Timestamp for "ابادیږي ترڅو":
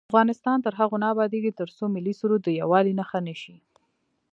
1.13-1.83